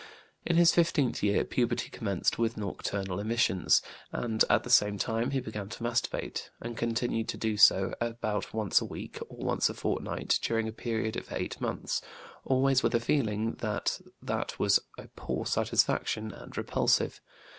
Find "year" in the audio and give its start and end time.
1.21-1.43